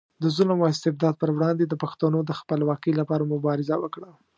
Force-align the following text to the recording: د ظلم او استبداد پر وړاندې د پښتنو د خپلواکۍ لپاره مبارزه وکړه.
د 0.21 0.23
ظلم 0.35 0.59
او 0.61 0.69
استبداد 0.73 1.15
پر 1.21 1.29
وړاندې 1.35 1.65
د 1.67 1.73
پښتنو 1.83 2.19
د 2.25 2.31
خپلواکۍ 2.39 2.91
لپاره 2.99 3.29
مبارزه 3.33 3.75
وکړه. 3.79 4.09